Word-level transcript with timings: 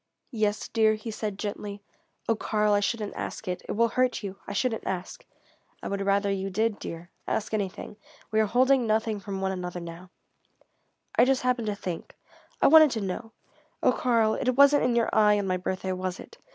"Yes, 0.31 0.67
dear?" 0.67 0.95
he 0.95 1.11
said 1.11 1.37
gently. 1.37 1.83
"Oh, 2.27 2.35
Karl, 2.35 2.73
I 2.73 2.79
shouldn't 2.79 3.15
ask 3.15 3.47
it. 3.47 3.61
It 3.69 3.73
will 3.73 3.89
hurt 3.89 4.23
you. 4.23 4.39
I 4.47 4.53
shouldn't 4.53 4.87
ask." 4.87 5.23
"I 5.83 5.87
would 5.89 6.01
rather 6.01 6.31
you 6.31 6.49
did, 6.49 6.79
dear. 6.79 7.11
Ask 7.27 7.53
anything. 7.53 7.97
We 8.31 8.39
are 8.39 8.47
holding 8.47 8.87
nothing 8.87 9.19
from 9.19 9.41
one 9.41 9.51
another 9.51 9.79
now." 9.79 10.09
"I 11.19 11.23
just 11.23 11.43
happened 11.43 11.67
to 11.67 11.75
think 11.75 12.15
I 12.63 12.67
wanted 12.67 12.89
to 12.97 13.01
know 13.01 13.33
oh 13.83 13.91
Karl, 13.91 14.33
it 14.33 14.49
wasn't 14.57 14.85
in 14.85 14.95
your 14.95 15.13
eye 15.13 15.37
on 15.37 15.45
my 15.45 15.57
birthday, 15.57 15.91
was 15.91 16.19
it? 16.19 16.39